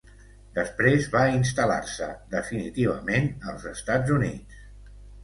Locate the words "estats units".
3.73-4.65